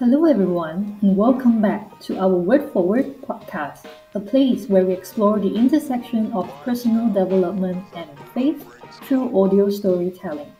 [0.00, 4.92] Hello, everyone, and welcome back to our Word for Word podcast, a place where we
[4.92, 8.66] explore the intersection of personal development and faith
[9.04, 10.50] through audio storytelling.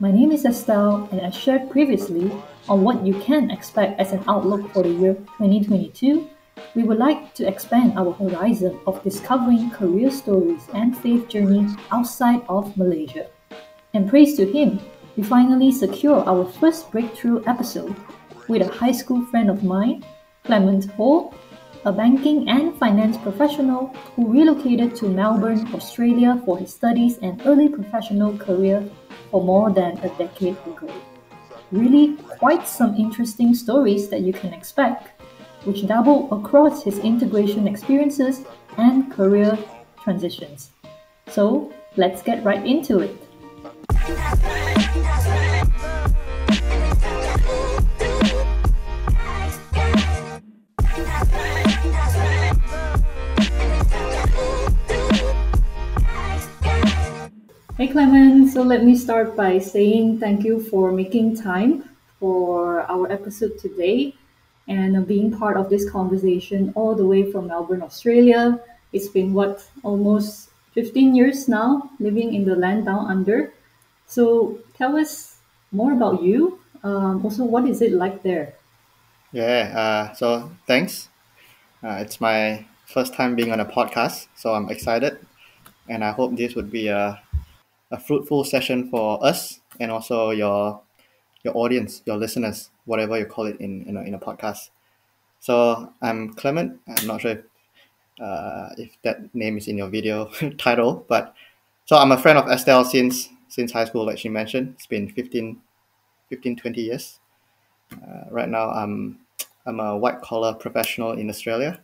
[0.00, 2.32] My name is Estelle, and as shared previously
[2.68, 6.28] on what you can expect as an outlook for the year 2022,
[6.74, 12.42] we would like to expand our horizon of discovering career stories and faith journeys outside
[12.48, 13.28] of Malaysia.
[13.94, 14.80] And praise to Him,
[15.16, 17.94] we finally secure our first breakthrough episode
[18.52, 20.04] with a high school friend of mine,
[20.44, 21.32] Clement Ho,
[21.86, 27.68] a banking and finance professional who relocated to Melbourne, Australia for his studies and early
[27.68, 28.88] professional career
[29.30, 30.92] for more than a decade ago.
[31.72, 35.22] Really, quite some interesting stories that you can expect,
[35.64, 38.42] which double across his integration experiences
[38.76, 39.58] and career
[40.04, 40.72] transitions.
[41.28, 44.51] So, let's get right into it.
[57.82, 63.10] Hey Clement, so let me start by saying thank you for making time for our
[63.10, 64.14] episode today
[64.68, 68.60] and being part of this conversation all the way from Melbourne, Australia.
[68.92, 73.52] It's been what almost 15 years now living in the land down under.
[74.06, 75.38] So tell us
[75.72, 76.60] more about you.
[76.84, 78.54] Um, also, what is it like there?
[79.32, 81.08] Yeah, uh, so thanks.
[81.82, 85.18] Uh, it's my first time being on a podcast, so I'm excited,
[85.88, 87.20] and I hope this would be a
[87.92, 90.80] a fruitful session for us and also your
[91.44, 94.70] your audience, your listeners, whatever you call it in in a, in a podcast.
[95.40, 96.80] So I'm Clement.
[96.88, 97.44] I'm not sure if,
[98.20, 101.34] uh, if that name is in your video title, but
[101.84, 104.74] so I'm a friend of Estelle since since high school, like she mentioned.
[104.76, 105.60] It's been 15,
[106.30, 107.20] 15 20 years.
[107.92, 109.18] Uh, right now, I'm
[109.66, 111.80] I'm a white collar professional in Australia,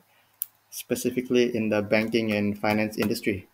[0.71, 3.49] specifically in the banking and finance industry.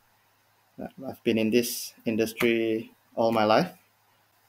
[0.80, 3.70] I've been in this industry all my life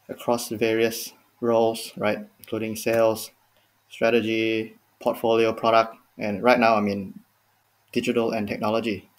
[0.09, 3.31] across various roles, right, including sales,
[3.89, 7.13] strategy, portfolio, product, and right now I'm in
[7.91, 9.09] digital and technology.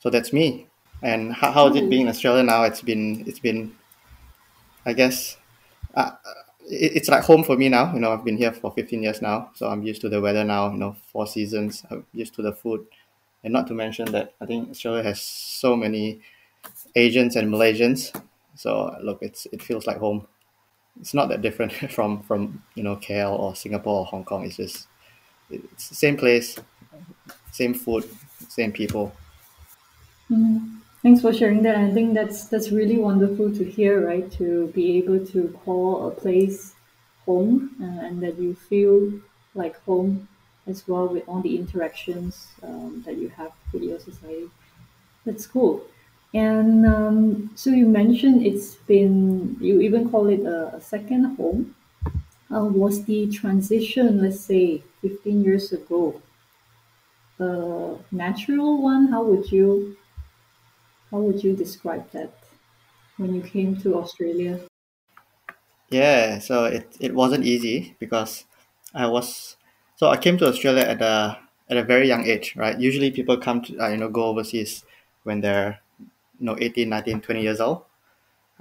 [0.00, 0.66] So that's me.
[1.02, 2.64] And how, how is it being in Australia now?
[2.64, 3.74] It's been it's been,
[4.84, 5.36] I guess,
[5.94, 6.12] uh,
[6.68, 7.92] it, it's like home for me now.
[7.92, 10.44] You know, I've been here for 15 years now, so I'm used to the weather
[10.44, 10.70] now.
[10.70, 11.84] You know, four seasons.
[11.90, 12.86] I'm used to the food
[13.44, 16.20] and not to mention that I think Australia has so many
[16.94, 18.14] Asians and Malaysians.
[18.54, 20.26] So look, it's it feels like home.
[21.00, 24.44] It's not that different from from you know KL or Singapore or Hong Kong.
[24.44, 24.88] It's just
[25.50, 26.56] it's the same place,
[27.52, 28.08] same food,
[28.48, 29.12] same people.
[30.30, 30.76] Mm-hmm.
[31.02, 31.76] Thanks for sharing that.
[31.76, 34.28] I think that's that's really wonderful to hear, right?
[34.32, 36.74] To be able to call a place
[37.26, 39.12] home uh, and that you feel
[39.54, 40.26] like home
[40.66, 44.50] as well with all the interactions um, that you have with your society.
[45.24, 45.86] That's cool.
[46.34, 51.74] And um, so you mentioned it's been, you even call it a, a second home.
[52.54, 56.22] Uh, was the transition, let's say, 15 years ago,
[57.38, 59.06] a natural one?
[59.08, 59.96] How would you,
[61.10, 62.32] how would you describe that
[63.18, 64.60] when you came to Australia?
[65.90, 68.44] Yeah, so it, it wasn't easy because
[68.94, 69.55] I was
[69.96, 72.78] so I came to Australia at a at a very young age, right?
[72.78, 74.84] Usually people come to uh, you know go overseas
[75.24, 77.82] when they're you know 18, 19, 20 years old.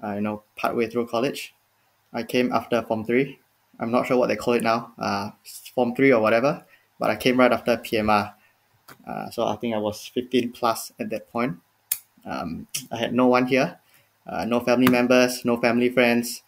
[0.04, 1.54] Uh, you know, partway through college.
[2.14, 3.40] I came after Form three.
[3.80, 5.32] I'm not sure what they call it now, uh,
[5.76, 6.66] Form three or whatever.
[7.00, 8.34] But I came right after PMR.
[9.08, 11.58] Uh, so I think I was 15 plus at that point.
[12.26, 13.80] Um, I had no one here,
[14.28, 16.44] uh, no family members, no family friends,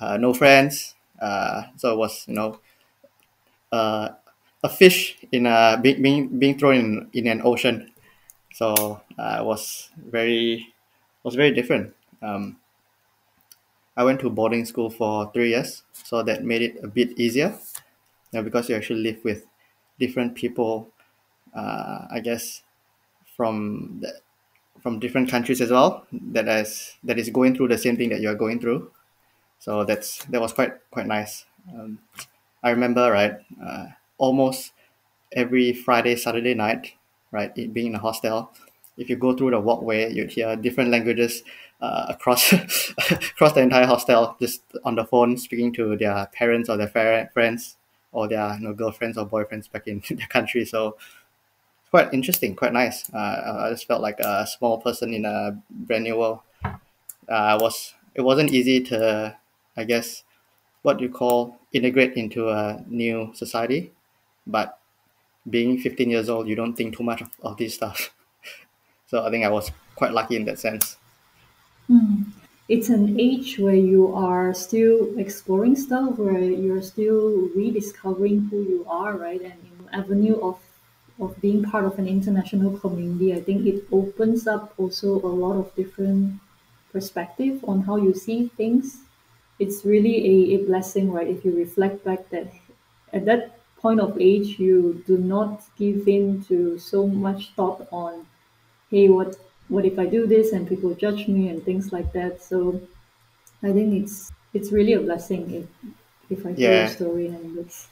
[0.00, 0.94] uh, no friends.
[1.20, 2.60] Uh, so it was you know
[3.72, 4.10] uh,
[4.62, 7.92] a fish in a being being, being thrown in, in an ocean.
[8.52, 10.74] So uh, it was very
[11.22, 11.94] was very different.
[12.22, 12.58] Um,
[13.96, 17.58] I went to boarding school for three years, so that made it a bit easier.
[18.32, 19.44] Know, because you actually live with
[19.98, 20.88] different people.
[21.54, 22.62] Uh, I guess
[23.36, 24.12] from the,
[24.80, 28.20] from different countries as well that is that is going through the same thing that
[28.20, 28.90] you are going through.
[29.58, 31.44] So that's that was quite quite nice.
[31.72, 31.98] Um,
[32.62, 33.34] I remember right.
[33.62, 33.86] Uh,
[34.20, 34.72] almost
[35.32, 36.94] every Friday, Saturday night,
[37.32, 38.52] right, it being in a hostel,
[38.96, 41.42] if you go through the walkway, you'd hear different languages
[41.80, 42.52] uh, across
[43.10, 46.88] across the entire hostel, just on the phone, speaking to their parents or their
[47.32, 47.76] friends
[48.12, 50.64] or their you know, girlfriends or boyfriends back in their country.
[50.64, 50.96] So
[51.90, 53.10] quite interesting, quite nice.
[53.12, 56.40] Uh, I just felt like a small person in a brand new world.
[57.28, 59.36] Uh, was it wasn't easy to,
[59.76, 60.24] I guess,
[60.82, 63.92] what you call integrate into a new society.
[64.46, 64.78] But
[65.48, 68.12] being 15 years old, you don't think too much of, of this stuff.
[69.06, 70.96] so I think I was quite lucky in that sense.
[71.88, 72.24] Mm.
[72.68, 78.86] It's an age where you are still exploring stuff, where you're still rediscovering who you
[78.88, 79.40] are, right?
[79.40, 80.58] And know, avenue of
[81.20, 85.56] of being part of an international community, I think it opens up also a lot
[85.56, 86.40] of different
[86.92, 89.00] perspective on how you see things.
[89.58, 91.28] It's really a, a blessing, right?
[91.28, 92.50] If you reflect back that
[93.12, 98.26] at that point of age, you do not give in to so much thought on,
[98.90, 99.36] hey, what
[99.68, 102.42] what if I do this and people judge me and things like that.
[102.42, 102.80] So
[103.62, 105.68] I think it's it's really a blessing if
[106.30, 107.88] if I hear Yeah, your story and it's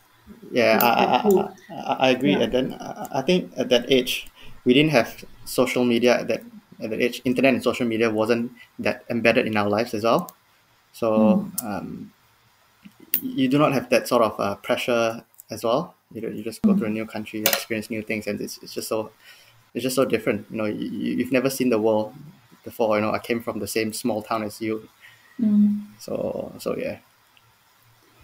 [0.50, 1.54] yeah, it's I, I, cool.
[1.70, 2.38] I, I I agree.
[2.38, 2.40] Yeah.
[2.40, 4.30] And then I I think at that age,
[4.64, 6.42] we didn't have social media at that
[6.80, 7.20] at that age.
[7.24, 10.36] Internet and social media wasn't that embedded in our lives as well.
[10.92, 12.12] So Mm, um,
[13.20, 15.94] you do not have that sort of uh, pressure as well.
[16.12, 18.58] You, know, you just go to a mm, new country, experience new things, and it's,
[18.58, 19.12] it's just so
[19.74, 20.46] it's just so different.
[20.50, 20.86] You know, you,
[21.16, 22.14] you've never seen the world
[22.64, 22.96] before.
[22.96, 24.88] You know, I came from the same small town as you,
[25.40, 25.98] mm.
[25.98, 26.98] so so yeah,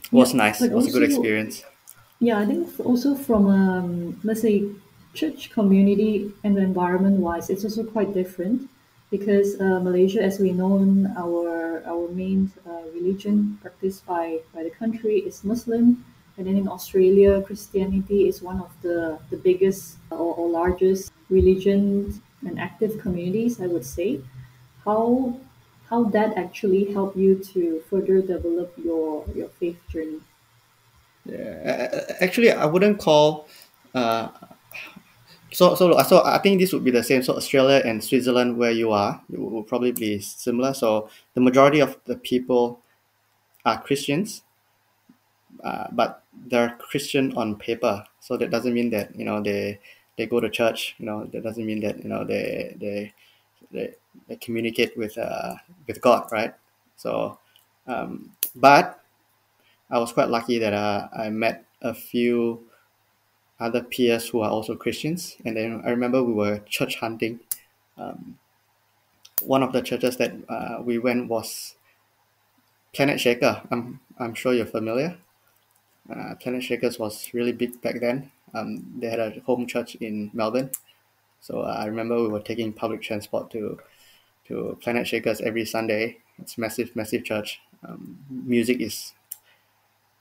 [0.05, 0.67] it Yeah, was nice.
[0.69, 1.65] It was a good experience.
[2.21, 4.69] Yeah, I think also from um, let's say
[5.15, 8.69] church community and environment wise, it's also quite different
[9.11, 10.79] because uh, Malaysia, as we know,
[11.17, 16.05] our our main uh, religion practiced by by the country is Muslim,
[16.37, 22.21] and then in Australia, Christianity is one of the the biggest or, or largest religions
[22.47, 24.21] and active communities, I would say.
[24.85, 25.39] How
[25.89, 30.21] how that actually helped you to further develop your your faith journey?
[31.25, 33.47] Yeah, actually, I wouldn't call.
[33.95, 34.29] Uh,
[35.53, 37.23] so so so I think this would be the same.
[37.23, 40.75] So Australia and Switzerland, where you are, it will probably be similar.
[40.75, 42.81] So the majority of the people
[43.65, 44.43] are Christians,
[45.63, 48.05] uh, but they're Christian on paper.
[48.21, 49.79] So that doesn't mean that you know they
[50.17, 50.95] they go to church.
[50.99, 53.13] You know that doesn't mean that you know they they
[53.71, 53.95] they,
[54.29, 55.55] they communicate with uh,
[55.87, 56.55] with God, right?
[56.97, 57.39] So,
[57.87, 59.01] um, but
[59.91, 62.65] I was quite lucky that uh, I met a few
[63.61, 67.41] other peers who are also Christians, and then I remember we were church hunting.
[67.97, 68.39] Um,
[69.43, 71.75] one of the churches that uh, we went was
[72.93, 73.63] Planet Shaker.
[73.71, 75.19] I'm I'm sure you're familiar.
[76.11, 78.31] Uh, Planet Shakers was really big back then.
[78.53, 80.71] Um, they had a home church in Melbourne,
[81.41, 83.79] so uh, I remember we were taking public transport to
[84.49, 86.19] to Planet Shakers every Sunday.
[86.39, 87.61] It's massive, massive church.
[87.87, 89.13] Um, music is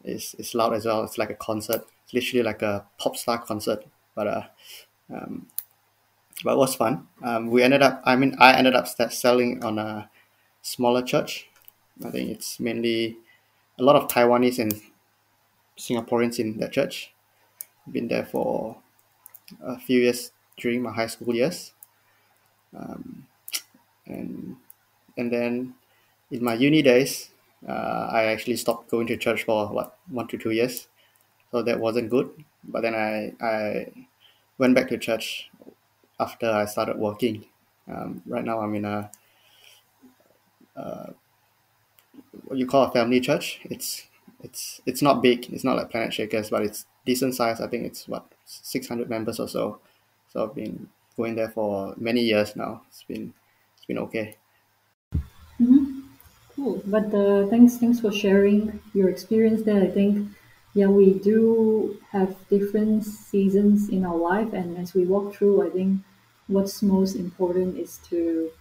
[0.03, 1.03] is is loud as well.
[1.03, 1.85] It's like a concert.
[2.05, 3.85] It's literally like a pop star concert.
[4.15, 4.43] But uh,
[5.13, 5.47] um,
[6.43, 7.07] but it was fun.
[7.23, 8.01] Um, we ended up.
[8.05, 10.09] I mean, I ended up selling on a
[10.61, 11.49] smaller church.
[12.05, 13.17] I think it's mainly
[13.79, 14.81] a lot of Taiwanese and
[15.77, 17.13] Singaporeans in that church.
[17.91, 18.77] Been there for
[19.61, 21.73] a few years during my high school years,
[22.77, 23.27] um,
[24.05, 24.55] and
[25.17, 25.75] and then
[26.31, 27.29] in my uni days,
[27.67, 30.87] uh, I actually stopped going to church for what one to two years.
[31.51, 32.31] So that wasn't good.
[32.63, 33.91] But then I I
[34.57, 35.49] went back to church
[36.19, 37.45] after I started working.
[37.87, 39.11] Um, right now I'm in a
[42.45, 43.59] what you call a family church.
[43.65, 44.07] It's
[44.43, 45.51] it's it's not big.
[45.53, 47.61] It's not like Planet Shakers, but it's decent size.
[47.61, 49.79] I think it's what six hundred members or so.
[50.29, 52.83] So I've been going there for many years now.
[52.89, 53.33] It's been
[53.77, 54.37] it's been okay.
[55.59, 56.03] Mhm.
[56.55, 56.81] Cool.
[56.85, 59.81] But uh, thanks, thanks for sharing your experience there.
[59.83, 60.29] I think,
[60.73, 65.69] yeah, we do have different seasons in our life, and as we walk through, I
[65.71, 66.01] think
[66.47, 68.51] what's most important is to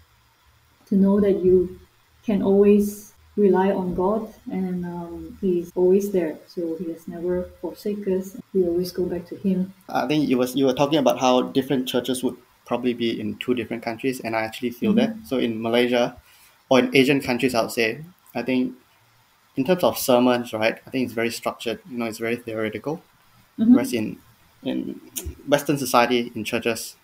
[0.87, 1.80] to know that you
[2.25, 6.38] can always rely on God, and um, He's always there.
[6.46, 8.36] So He has never forsake us.
[8.52, 9.72] We always go back to Him.
[9.88, 12.36] I think you was you were talking about how different churches would
[12.66, 15.10] probably be in two different countries, and I actually feel that.
[15.10, 15.24] Mm-hmm.
[15.24, 16.16] So in Malaysia,
[16.68, 18.74] or in Asian countries, I would say, I think
[19.56, 20.78] in terms of sermons, right?
[20.86, 21.80] I think it's very structured.
[21.90, 23.02] You know, it's very theoretical.
[23.56, 23.96] Whereas Mm-hmm.
[23.98, 24.18] in
[24.64, 25.00] in
[25.48, 26.96] Western society, in churches,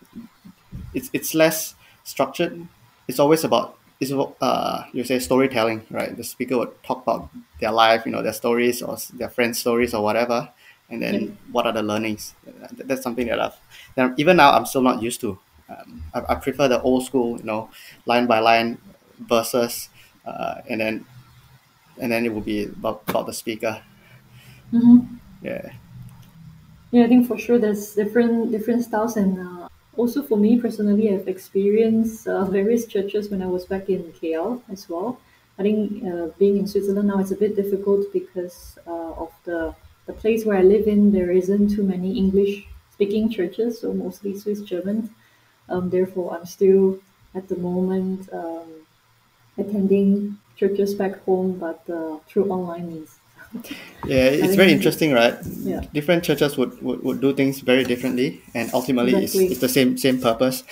[0.95, 2.67] it's it's less structured.
[3.07, 6.17] It's always about it's uh you say storytelling, right?
[6.17, 9.95] The speaker would talk about their life, you know, their stories or their friends' stories
[9.95, 10.51] or whatever,
[10.91, 12.35] and then what are the learnings?
[12.73, 13.57] That's something that I've
[13.97, 15.39] that even now I'm still not used to.
[15.69, 17.71] Um, I, I prefer the old school, you know,
[18.07, 18.79] line by line
[19.19, 19.91] verses,
[20.25, 21.07] uh, and then
[22.01, 23.83] and then it will be about, about the speaker.
[24.73, 25.17] Mm-hmm.
[25.43, 25.73] Yeah,
[26.91, 29.68] Yeah, I think for sure there's different different styles, and uh,
[29.99, 34.63] also for me personally, I've experienced uh, various churches when I was back in KL
[34.71, 35.21] as well.
[35.59, 39.75] I think uh, being in Switzerland now is a bit difficult because uh, of the
[40.07, 41.13] the place where I live in.
[41.13, 45.11] There isn't too many English speaking churches, so mostly Swiss German.
[45.69, 46.99] Um, therefore, I'm still
[47.35, 48.87] at the moment um,
[49.59, 53.18] attending churches back home, but uh, through online means.
[54.05, 55.37] Yeah, it's very interesting, right?
[55.45, 55.81] Yeah.
[55.93, 59.45] Different churches would, would, would do things very differently, and ultimately Exactly.
[59.45, 60.63] it's, it's the same same purpose.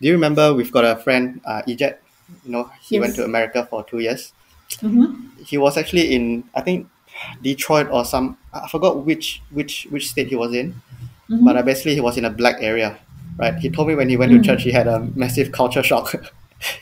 [0.00, 1.98] Do you remember we've got a friend, uh, Ejet?
[2.44, 4.32] You know, he went to America for two years.
[4.82, 5.42] Mm-hmm.
[5.44, 6.88] He was actually in, I think,
[7.42, 10.74] Detroit or some, I forgot which which which state he was in,
[11.28, 11.44] Mm-hmm.
[11.44, 12.96] but uh, basically he was in a black area,
[13.36, 13.54] right?
[13.56, 16.14] He told me when he went to church, he had a massive culture shock.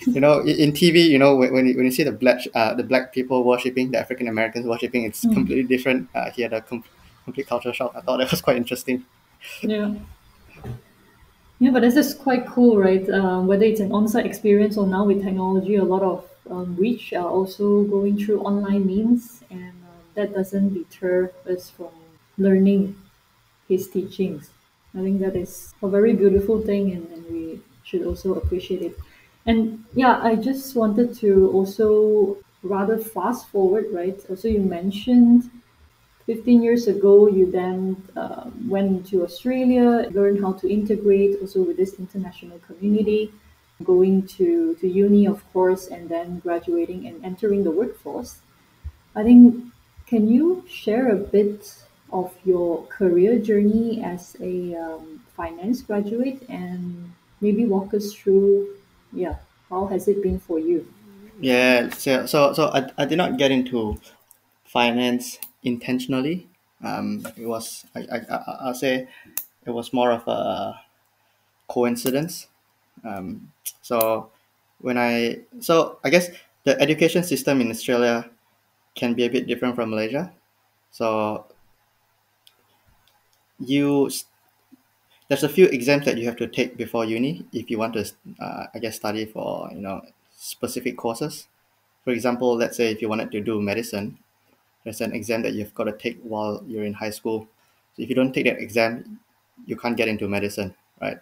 [0.07, 2.75] you know, in, TV, you know, when, when you, when you see the black uh,
[2.75, 6.09] the black people worshiping, the African Americans worshiping, it's completely different.
[6.15, 6.85] Uh, he had a com-
[7.25, 7.93] complete culture shock.
[7.97, 9.05] I thought that was quite interesting.
[9.63, 9.95] Yeah.
[11.61, 13.09] Yeah, but this is quite cool, right?
[13.11, 17.13] Um, whether it's an on-site experience or now with technology, a lot of um, reach
[17.13, 21.91] are also going through online means, and um, that doesn't deter us from
[22.39, 22.97] learning
[23.69, 24.51] his teachings.
[24.95, 28.99] I think that is a very beautiful thing, and, and we should also appreciate it.
[29.47, 34.19] And yeah, I just wanted to also rather fast forward, right?
[34.31, 35.51] Also, you mentioned
[36.27, 41.77] 15 years ago, you then uh, went into Australia, learned how to integrate also with
[41.77, 43.31] this international community,
[43.85, 48.39] going to, to uni, of course, and then graduating and entering the workforce.
[49.15, 49.65] I think,
[50.07, 51.75] can you share a bit
[52.11, 58.77] of your career journey as a um, finance graduate and maybe walk us through,
[59.15, 59.37] yeah,
[59.71, 60.87] how has it been for you?
[61.41, 64.01] Yeah, so so, so I, I did not get into
[64.65, 66.49] finance intentionally.
[66.83, 68.19] Um, it was I, I
[68.67, 69.09] I'll say
[69.67, 70.81] it was more of a
[71.69, 72.49] coincidence.
[73.05, 73.53] Um,
[73.83, 74.31] so
[74.81, 76.31] when I so I guess
[76.65, 78.31] the education system in Australia
[78.95, 80.33] can be a bit different from Malaysia.
[80.93, 81.47] So
[83.59, 84.11] you
[85.29, 88.05] there's a few exams that you have to take before uni if you want to
[88.41, 90.03] uh, I guess study for you know
[90.37, 91.49] specific courses.
[92.05, 94.19] For example, let's say if you wanted to do medicine,
[94.85, 97.49] there's an exam that you've got to take while you're in high school.
[97.97, 99.21] So if you don't take that exam,
[99.65, 101.19] you can't get into medicine, right?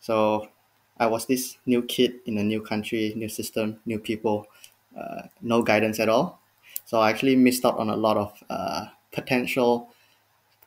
[0.00, 0.48] So
[0.98, 4.46] I was this new kid in a new country, new system, new people,
[4.98, 6.40] uh, no guidance at all.
[6.86, 9.90] So I actually missed out on a lot of uh, potential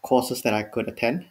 [0.04, 1.26] courses that I could attend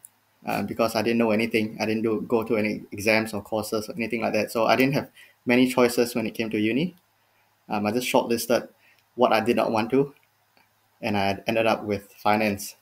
[0.46, 1.76] uh, because I didn't know anything.
[1.80, 4.50] I didn't do go to any exams or courses or anything like that.
[4.50, 5.10] So I didn't have
[5.46, 6.94] many choices when it came to uni.
[7.68, 8.68] Um, I just shortlisted
[9.14, 10.14] what I did not want to,
[11.02, 12.76] and I ended up with finance.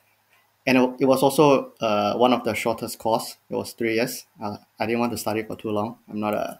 [0.65, 3.37] And it, it was also uh, one of the shortest course.
[3.49, 4.25] It was three years.
[4.41, 5.97] Uh, I didn't want to study for too long.
[6.09, 6.59] I'm not a,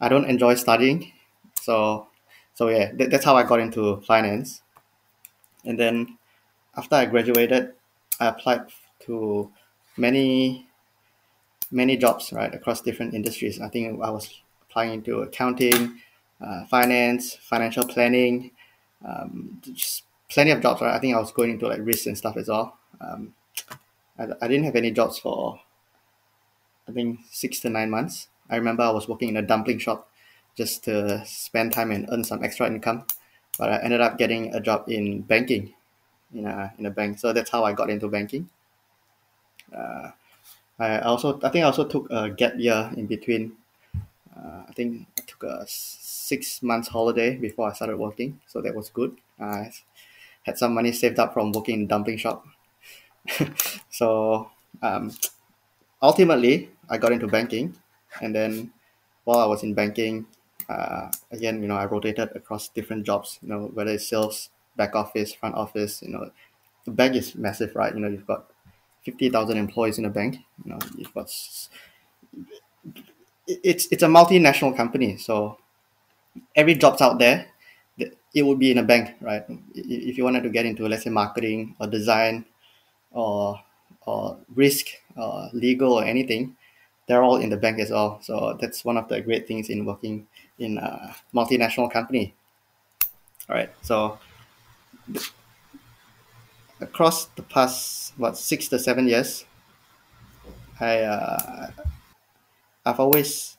[0.00, 1.12] I don't enjoy studying,
[1.60, 2.08] so
[2.54, 4.62] so yeah, that, that's how I got into finance.
[5.64, 6.18] And then
[6.76, 7.72] after I graduated,
[8.18, 8.62] I applied
[9.00, 9.50] to
[10.00, 10.66] many
[11.70, 13.60] many jobs right across different industries.
[13.60, 16.00] I think I was applying into accounting,
[16.40, 18.50] uh, finance, financial planning,
[19.04, 20.80] um, just plenty of jobs.
[20.80, 22.78] Right, I think I was going into like risk and stuff as well.
[23.00, 23.34] Um,
[24.18, 25.60] I, I didn't have any jobs for
[26.88, 28.28] I think six to nine months.
[28.48, 30.08] I remember I was working in a dumpling shop
[30.56, 33.06] just to spend time and earn some extra income.
[33.58, 35.74] But I ended up getting a job in banking,
[36.34, 37.18] in a in a bank.
[37.18, 38.48] So that's how I got into banking.
[39.76, 40.10] Uh,
[40.78, 43.52] I also I think I also took a gap year in between.
[44.36, 48.74] Uh, I think I took a six months holiday before I started working, so that
[48.74, 49.16] was good.
[49.40, 49.72] I
[50.44, 52.46] had some money saved up from working in dumpling shop.
[53.90, 54.50] so
[54.82, 55.12] um,
[56.02, 57.74] ultimately, I got into banking,
[58.22, 58.72] and then
[59.24, 60.26] while I was in banking,
[60.68, 63.38] uh, again, you know, I rotated across different jobs.
[63.42, 66.02] You know, whether it's sales, back office, front office.
[66.02, 66.30] You know,
[66.86, 67.94] the bank is massive, right?
[67.94, 68.49] You know, you've got
[69.02, 70.38] fifty thousand employees in a bank.
[70.64, 70.78] You know,
[73.46, 75.58] it's it's a multinational company, so
[76.54, 77.46] every job's out there.
[78.32, 79.44] It would be in a bank, right?
[79.74, 82.44] If you wanted to get into, let's say, marketing or design
[83.10, 83.60] or
[84.06, 86.56] or risk or legal or anything,
[87.06, 88.20] they're all in the bank as well.
[88.22, 90.28] So that's one of the great things in working
[90.58, 92.34] in a multinational company.
[93.48, 93.70] All right.
[93.82, 94.18] So
[96.80, 99.44] across the past what six to seven years,
[100.80, 101.70] I uh,
[102.84, 103.56] I've always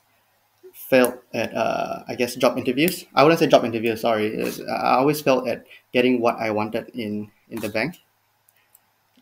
[0.74, 3.06] failed at uh, I guess job interviews.
[3.14, 4.02] I wouldn't say job interviews.
[4.02, 8.00] Sorry, It's- I always failed at getting what I wanted in in the bank.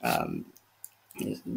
[0.02, 0.44] Um,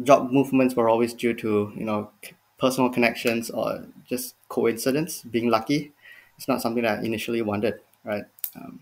[0.02, 2.10] job movements were always due to you know
[2.58, 5.92] personal connections or just coincidence, being lucky.
[6.36, 8.24] It's not something that I initially wanted, right?
[8.56, 8.80] Um,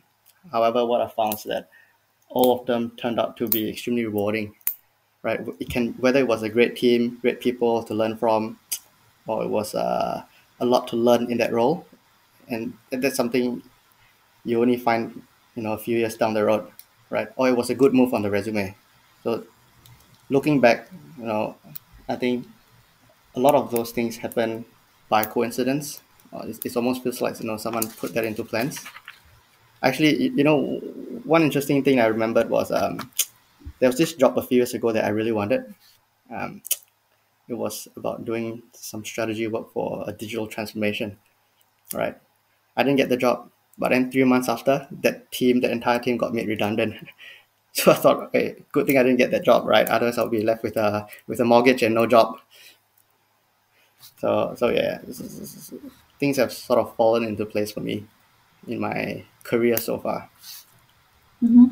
[0.51, 1.71] However, what I found is that
[2.29, 4.55] all of them turned out to be extremely rewarding.
[5.23, 5.41] Right?
[5.61, 8.59] It can whether it was a great team, great people to learn from,
[9.27, 10.23] or it was uh,
[10.61, 11.87] a lot to learn in that role,
[12.49, 13.63] and that's something
[14.45, 15.23] you only find
[15.55, 16.67] you know a few years down the road,
[17.11, 17.29] right?
[17.37, 18.75] Or it was a good move on the resume.
[19.23, 19.45] So
[20.29, 20.89] looking back,
[21.19, 21.57] you know,
[22.09, 22.47] I think
[23.37, 24.65] a lot of those things happen
[25.09, 26.03] by coincidence.
[26.33, 28.85] Uh, it, almost feels like you know someone put that into plans.
[29.83, 30.79] Actually, you know,
[31.25, 33.11] one interesting thing I remembered was um,
[33.83, 35.75] there was this job a few years ago that I really wanted.
[36.33, 36.63] Um,
[37.49, 41.19] it was about doing some strategy work for a digital transformation.
[41.93, 42.17] Right,
[42.77, 46.17] I didn't get the job, but then three months after, that team, the entire team,
[46.17, 46.95] got made redundant.
[47.73, 49.89] so I thought, okay, good thing I didn't get that job, right?
[49.89, 52.39] Otherwise, I'll be left with a with a mortgage and no job.
[54.21, 55.01] So so yeah,
[56.21, 58.07] things have sort of fallen into place for me
[58.69, 60.31] in my career so far.
[61.43, 61.67] Mm-hmm.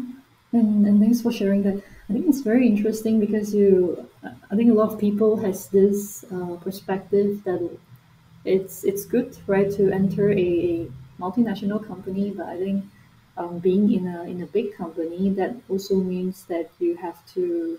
[0.52, 1.84] And, and thanks for sharing that.
[2.10, 4.08] I think it's very interesting because you,
[4.50, 7.70] I think a lot of people has this uh, perspective that
[8.44, 10.88] it's it's good, right, to enter a,
[11.20, 12.84] multinational company, but I think
[13.36, 17.78] um, being in a in a big company that also means that you have to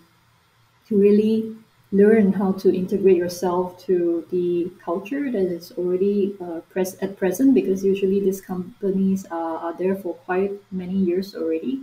[0.88, 1.58] to really
[1.92, 7.54] learn how to integrate yourself to the culture that is already uh, pres- at present
[7.54, 11.82] because usually these companies are, are there for quite many years already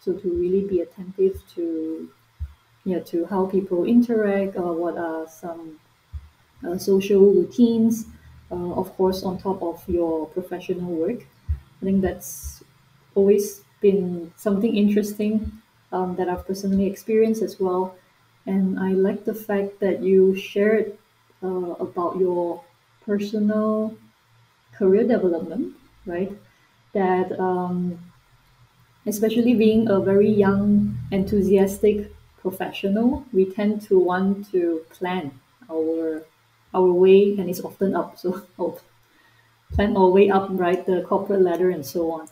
[0.00, 2.10] so to really be attentive to
[2.84, 5.80] yeah to how people interact or what are some
[6.66, 8.06] uh, social routines
[8.50, 11.26] uh, of course on top of your professional work
[11.80, 12.62] i think that's
[13.14, 15.52] always been something interesting
[15.92, 17.96] um, that i've personally experienced as well
[18.46, 20.96] and I like the fact that you shared
[21.42, 22.64] uh, about your
[23.04, 23.96] personal
[24.72, 25.76] career development,
[26.06, 26.32] right?
[26.94, 28.09] That um,
[29.06, 35.40] especially being a very young, enthusiastic professional, we tend to want to plan
[35.70, 36.24] our
[36.74, 38.18] our way, and it's often up.
[38.18, 38.78] So oh,
[39.72, 40.84] plan our way up, right?
[40.86, 42.28] The corporate ladder and so on.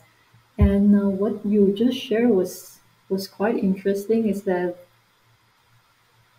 [0.57, 4.27] And uh, what you just shared was was quite interesting.
[4.29, 4.77] Is that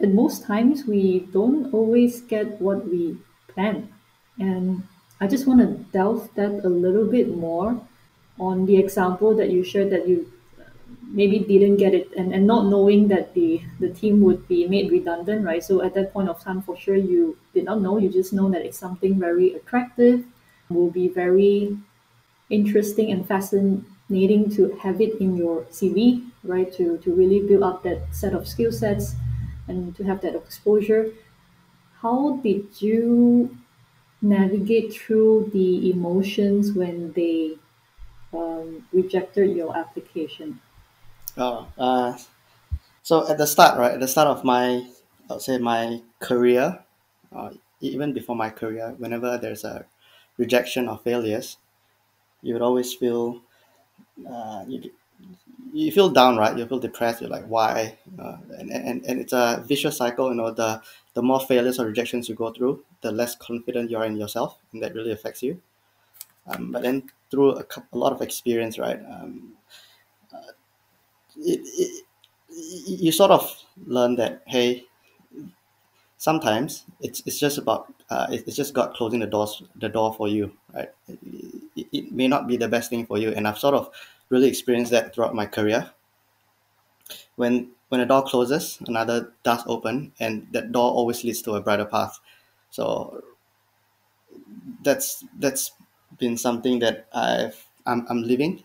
[0.00, 3.16] at most times we don't always get what we
[3.48, 3.92] plan.
[4.38, 4.83] And
[5.20, 7.81] I just want to delve that a little bit more
[8.40, 10.64] on the example that you shared that you uh,
[11.20, 14.90] maybe didn't get it and, and not knowing that the, the team would be made
[14.92, 15.64] redundant, right?
[15.64, 17.98] So at that point of time, for sure, you did not know.
[17.98, 20.24] You just know that it's something very attractive,
[20.70, 21.79] will be very
[22.50, 26.72] interesting and fascinating to have it in your CV, right?
[26.74, 29.14] To, to really build up that set of skill sets
[29.68, 31.12] and to have that exposure.
[32.03, 33.57] How did you
[34.22, 37.57] navigate through the emotions when they
[38.32, 40.60] um, rejected your application?
[41.36, 42.16] Oh, uh,
[43.02, 44.86] so at the start, right, at the start of my,
[45.30, 46.80] I would say my career,
[47.34, 49.86] uh, even before my career, whenever there's a
[50.38, 51.58] rejection or failures,
[52.42, 53.42] you would always feel,
[54.30, 54.90] uh, you,
[55.72, 56.56] you feel down, right?
[56.56, 57.20] You feel depressed.
[57.20, 57.98] You're like, why?
[58.18, 60.28] Uh, and, and and it's a vicious cycle.
[60.30, 60.82] You know, the
[61.14, 64.58] the more failures or rejections you go through, the less confident you are in yourself,
[64.72, 65.60] and that really affects you.
[66.46, 68.98] Um, but then through a, couple, a lot of experience, right?
[68.98, 69.53] Um,
[70.33, 70.53] uh,
[71.38, 72.05] it, it,
[72.87, 74.87] you sort of learn that hey,
[76.16, 80.29] sometimes it's it's just about uh, it's just God closing the doors the door for
[80.29, 80.90] you, right?
[81.09, 83.90] It, it may not be the best thing for you, and I've sort of
[84.29, 85.90] really experienced that throughout my career.
[87.37, 91.61] When when a door closes, another does open, and that door always leads to a
[91.61, 92.20] brighter path.
[92.70, 93.22] So
[94.83, 95.72] that's that's
[96.18, 98.62] been something that I've I'm, I'm living,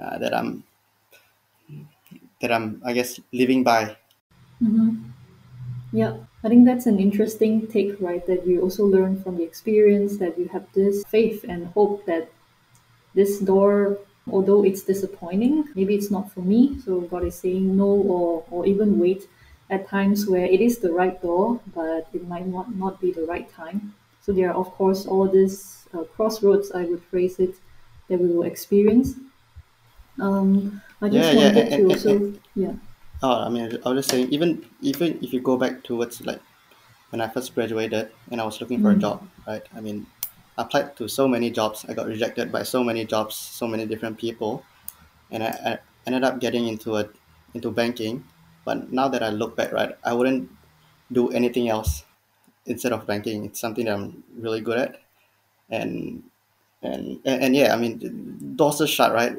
[0.00, 0.64] uh, that I'm
[2.40, 3.96] that I'm I guess living by.
[4.62, 5.10] Mm-hmm.
[5.92, 8.26] Yeah, I think that's an interesting take, right?
[8.26, 12.30] That you also learn from the experience that you have this faith and hope that
[13.14, 13.98] this door
[14.30, 16.78] although it's disappointing, maybe it's not for me.
[16.84, 19.28] So God is saying no or, or even wait
[19.70, 23.24] at times where it is the right door, but it might not, not be the
[23.24, 23.94] right time.
[24.24, 27.56] So there are, of course, all these uh, crossroads, I would phrase it,
[28.08, 29.16] that we will experience.
[30.20, 32.74] Um, I just Yeah, yeah, wanted and, to and, also, and, yeah.
[33.22, 36.42] oh, I mean, I was just saying, even even if you go back towards like
[37.10, 39.62] when I first graduated and I was looking for a Mm, job, right?
[39.74, 40.06] I mean,
[40.58, 41.84] I applied to so many jobs.
[41.88, 44.64] I got rejected by so many jobs, so many different people,
[45.30, 47.08] and I, I ended up getting into a
[47.54, 48.24] into banking.
[48.64, 50.50] But now that I look back, right, I wouldn't
[51.12, 52.04] do anything else
[52.66, 53.46] instead of banking.
[53.46, 55.00] It's something that I'm really good at,
[55.70, 56.22] and
[56.82, 59.36] and and, and yeah, I mean, doors are shut, right?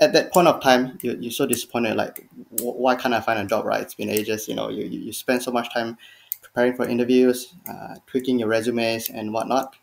[0.00, 1.96] at that point of time, you, you're so disappointed.
[1.96, 2.26] Like,
[2.60, 3.64] why can't I find a job?
[3.64, 3.80] Right?
[3.82, 4.48] It's been ages.
[4.48, 5.96] You know, you, you spend so much time
[6.42, 9.76] preparing for interviews, uh, tweaking your resumes and whatnot.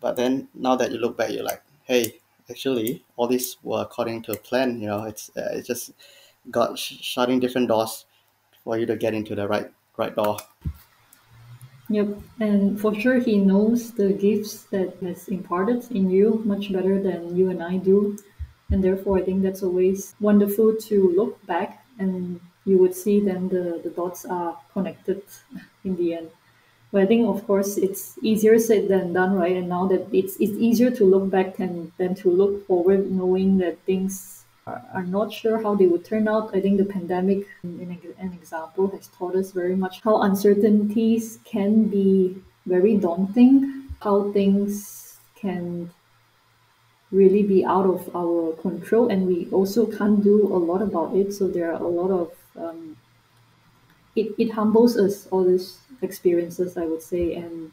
[0.00, 2.18] But then now that you look back, you're like, hey,
[2.50, 4.80] actually, all these were according to a plan.
[4.80, 5.92] You know, it's uh, it's just
[6.50, 8.06] got sh- shutting different doors
[8.64, 10.36] for you to get into the right right door.
[11.90, 17.00] Yep, and for sure he knows the gifts that has imparted in you much better
[17.02, 18.16] than you and I do.
[18.70, 23.48] And therefore I think that's always wonderful to look back and you would see then
[23.48, 25.22] the, the dots are connected
[25.84, 26.30] in the end.
[26.92, 29.56] But I think of course it's easier said than done, right?
[29.56, 33.58] And now that it's it's easier to look back than than to look forward, knowing
[33.58, 34.37] that things
[34.92, 36.54] are not sure how they would turn out.
[36.54, 41.84] I think the pandemic, in an example, has taught us very much how uncertainties can
[41.84, 45.90] be very daunting, how things can
[47.10, 51.32] really be out of our control, and we also can't do a lot about it.
[51.32, 52.96] So there are a lot of um,
[54.18, 57.72] it, it humbles us all these experiences, I would say, and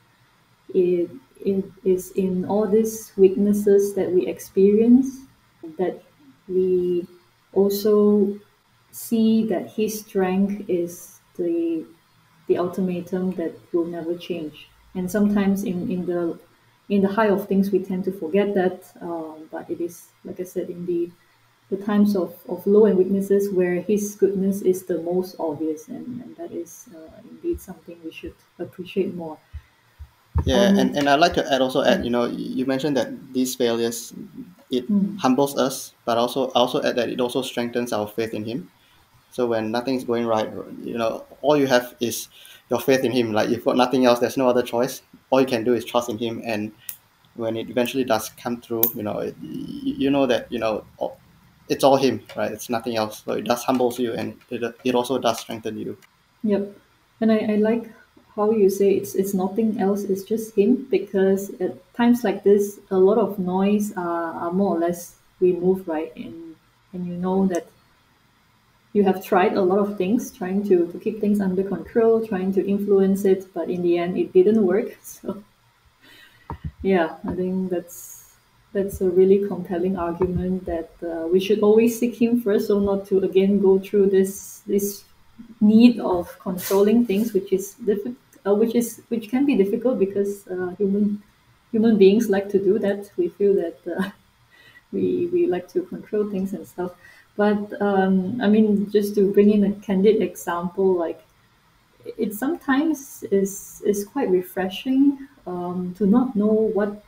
[0.73, 5.07] it, it is in all these weaknesses that we experience
[5.77, 6.01] that
[6.47, 7.07] we
[7.53, 8.39] also
[8.91, 11.85] see that his strength is the
[12.47, 14.69] the ultimatum that will never change.
[14.93, 16.39] And sometimes in, in the
[16.89, 18.83] in the high of things, we tend to forget that.
[19.01, 21.11] Um, but it is, like I said, in the
[21.69, 26.21] the times of, of low and weaknesses where his goodness is the most obvious, and,
[26.21, 29.39] and that is uh, indeed something we should appreciate more.
[30.43, 33.33] Yeah, um, and, and I'd like to add also add, you know, you mentioned that
[33.33, 34.13] these failures
[34.77, 35.17] it mm.
[35.19, 38.69] humbles us, but also also add that it also strengthens our faith in him.
[39.31, 40.49] So when nothing's going right,
[40.81, 42.29] you know, all you have is
[42.69, 43.33] your faith in him.
[43.33, 45.01] Like you've got nothing else, there's no other choice.
[45.29, 46.71] All you can do is trust in him and
[47.35, 50.85] when it eventually does come through, you know, it, you know that, you know,
[51.67, 52.51] it's all him, right?
[52.51, 53.23] It's nothing else.
[53.25, 55.97] So it does humbles you and it, it also does strengthen you.
[56.43, 56.77] Yep.
[57.21, 57.91] And I, I like
[58.35, 62.79] how you say it's it's nothing else it's just him because at times like this
[62.91, 66.15] a lot of noise are, are more or less removed right?
[66.15, 66.55] And
[66.93, 67.67] and you know that
[68.93, 72.53] you have tried a lot of things trying to, to keep things under control trying
[72.53, 74.97] to influence it but in the end it didn't work.
[75.03, 75.43] So
[76.85, 78.35] yeah i think that's
[78.73, 83.07] that's a really compelling argument that uh, we should always seek him first so not
[83.07, 85.03] to again go through this this
[85.59, 90.47] need of controlling things which is difficult uh, which is which can be difficult because
[90.47, 91.21] uh, human
[91.71, 93.09] human beings like to do that.
[93.17, 94.09] We feel that uh,
[94.91, 96.91] we we like to control things and stuff.
[97.37, 101.21] But um, I mean, just to bring in a candid example, like
[102.17, 107.03] it sometimes is is quite refreshing um, to not know what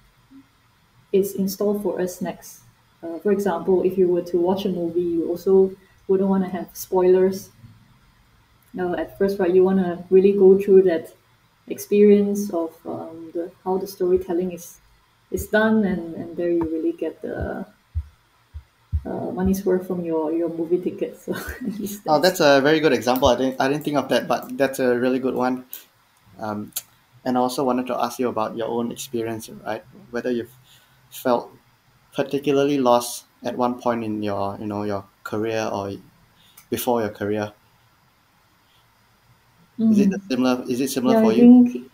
[1.11, 2.61] is in store for us next.
[3.03, 5.71] Uh, for example, if you were to watch a movie, you also
[6.07, 7.49] wouldn't want to have spoilers.
[8.73, 11.13] No, at first, right, you want to really go through that
[11.67, 14.79] experience of um, the how the storytelling is
[15.31, 17.65] is done, and, and there you really get the
[19.05, 21.19] uh, money's worth from your, your movie ticket.
[21.19, 21.99] So that's...
[22.07, 23.27] Oh, that's a very good example.
[23.27, 25.65] I didn't I didn't think of that, but that's a really good one.
[26.39, 26.71] Um,
[27.25, 29.83] and I also wanted to ask you about your own experience, right?
[30.11, 30.53] Whether you've
[31.09, 31.51] felt
[32.13, 35.93] particularly lost at one point in your you know your career or
[36.69, 37.53] before your career
[39.89, 40.21] is it mm.
[40.29, 40.63] similar?
[40.67, 41.89] Is it similar Yeah, for I you?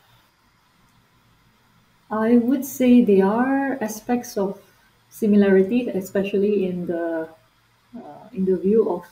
[2.11, 4.61] I would say there are aspects of
[5.09, 7.29] similarity, especially in the
[7.97, 9.03] uh, in the view of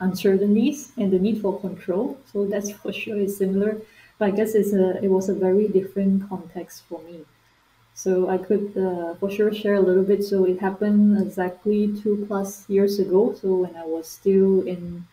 [0.00, 2.18] uncertainties and the need for control.
[2.32, 3.80] So that's for sure is similar.
[4.18, 7.26] But I guess it's a it was a very different context for me.
[7.94, 10.24] So I could uh, for sure share a little bit.
[10.24, 13.34] So it happened exactly two plus years ago.
[13.34, 15.06] So when I was still in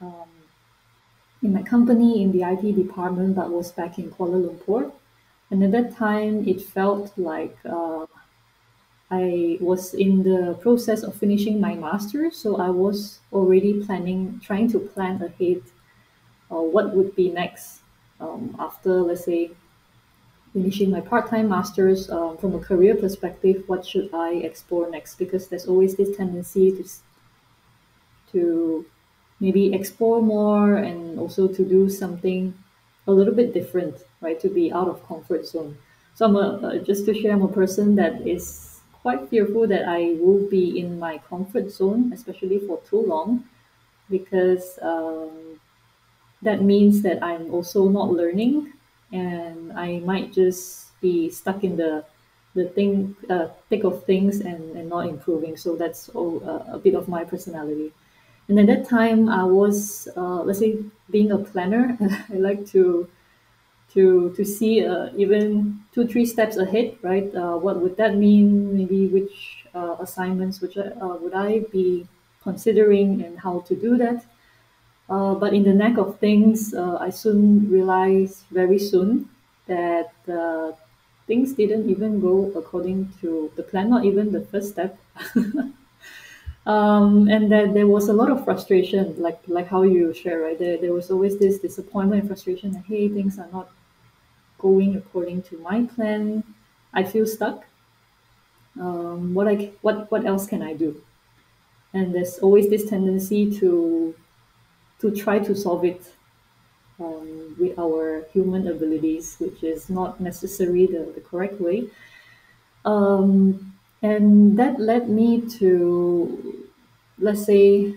[0.00, 0.30] um,
[1.42, 4.92] in my company in the IT department, but was back in Kuala Lumpur.
[5.50, 8.06] And at that time, it felt like uh,
[9.10, 14.70] I was in the process of finishing my master's, so I was already planning, trying
[14.72, 15.62] to plan ahead
[16.50, 17.80] uh, what would be next
[18.20, 19.50] um, after, let's say,
[20.52, 22.08] finishing my part-time master's.
[22.10, 25.16] Um, from a career perspective, what should I explore next?
[25.16, 26.84] Because there's always this tendency to
[28.32, 28.86] to
[29.42, 32.54] maybe explore more and also to do something
[33.08, 34.38] a little bit different, right?
[34.40, 35.76] To be out of comfort zone.
[36.14, 38.44] So I'm a, uh, just to share, I'm a person that is
[39.02, 43.44] quite fearful that I will be in my comfort zone, especially for too long,
[44.08, 45.58] because um,
[46.42, 48.72] that means that I'm also not learning,
[49.12, 52.04] and I might just be stuck in the
[52.54, 55.56] the thing uh, thick of things and, and not improving.
[55.56, 57.92] So that's all, uh, a bit of my personality.
[58.52, 60.78] And at that time, I was uh, let's say
[61.10, 61.96] being a planner.
[62.30, 63.08] I like to
[63.94, 67.34] to to see uh, even two three steps ahead, right?
[67.34, 68.76] Uh, what would that mean?
[68.76, 72.06] Maybe which uh, assignments which uh, would I be
[72.42, 74.24] considering and how to do that?
[75.10, 79.30] Uh, but in the neck of things, I soon realized very soon
[79.66, 80.12] that
[81.26, 84.98] things didn't even go according to the plan, not even the first step.
[86.66, 90.58] um, and that there was a lot of frustration, like like how you share, right?
[90.58, 93.70] There, there was always this disappointment and frustration that hey, things are not
[94.58, 96.44] going according to my plan.
[96.94, 97.64] I feel stuck.
[98.80, 101.02] Um, what I what what else can I do?
[101.94, 104.14] And there's always this tendency to
[105.00, 106.12] to try to solve it
[107.00, 111.88] um, with our human abilities, which is not necessarily the, the correct way.
[112.84, 113.71] Um,
[114.02, 116.68] and that led me to,
[117.18, 117.96] let's say,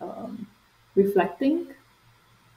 [0.00, 0.46] um,
[0.94, 1.68] reflecting,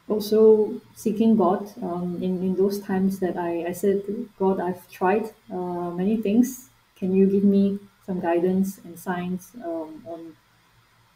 [0.09, 4.03] also seeking God um, in, in those times that I, I said,
[4.39, 6.69] God, I've tried uh, many things.
[6.97, 10.35] Can you give me some guidance and signs um, on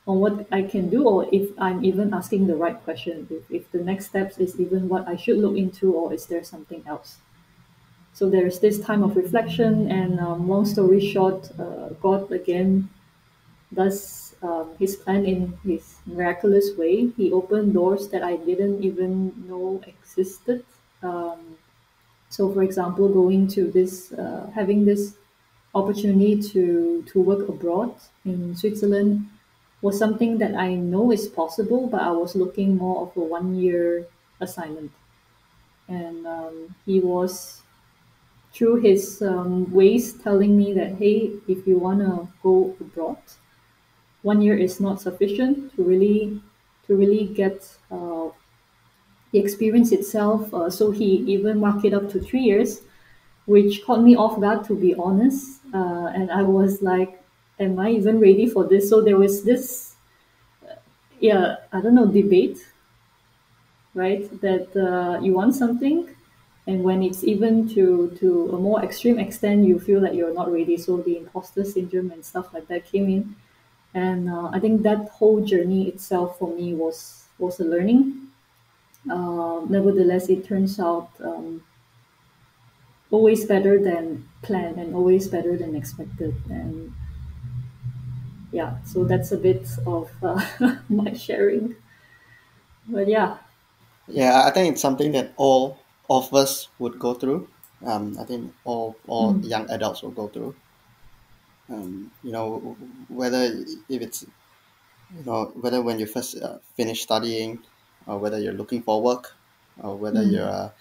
[0.08, 3.72] on what I can do or if I'm even asking the right question, if, if
[3.72, 7.18] the next steps is even what I should look into or is there something else.
[8.16, 12.90] So there is this time of reflection and um, long story short, uh, God again
[13.74, 17.10] does um, his plan in his miraculous way.
[17.18, 20.64] He opened doors that I didn't even know existed.
[21.04, 21.58] Um,
[22.30, 25.16] so for example, going to this, uh, having this
[25.74, 29.28] opportunity to, to work abroad in Switzerland
[29.82, 33.56] was something that I know is possible, but I was looking more of a one
[33.56, 34.08] year
[34.40, 34.92] assignment.
[35.90, 37.62] And um, he was,
[38.56, 43.20] through his um, ways, telling me that, hey, if you want to go abroad,
[44.24, 46.42] one year is not sufficient to really
[46.88, 48.30] to really get uh,
[49.32, 50.54] the experience itself.
[50.54, 52.82] Uh, so he even marked it up to three years,
[53.48, 55.62] which caught me off guard, to be honest.
[55.74, 57.22] Uh, and I was like,
[57.60, 58.90] am I even ready for this?
[58.90, 59.96] So there was this,
[60.70, 60.76] uh,
[61.20, 62.60] yeah, I don't know, debate,
[63.94, 64.30] right?
[64.42, 66.15] That uh, you want something,
[66.68, 70.52] and when it's even to to a more extreme extent, you feel that you're not
[70.52, 70.78] ready.
[70.78, 73.36] So the imposter syndrome and stuff like that came in,
[73.94, 78.30] and uh, I think that whole journey itself for me was was a learning.
[79.10, 81.64] Uh, nevertheless, it turns out um,
[83.10, 86.94] always better than planned and always better than expected, and
[88.52, 90.44] yeah, so that's a bit of uh,
[90.90, 91.76] my sharing.
[92.88, 93.38] But yeah,
[94.08, 95.78] Yeah, I think it's something that all
[96.10, 97.52] of us would go through.
[97.86, 99.44] Um, I think all all Mm.
[99.44, 100.58] young adults will go through.
[101.70, 103.44] Um, you know, whether
[103.90, 104.24] if it's
[105.10, 107.66] you know whether when you first uh, finish studying,
[108.08, 109.38] or whether you're looking for work,
[109.78, 110.24] or whether Mm.
[110.24, 110.76] you're a,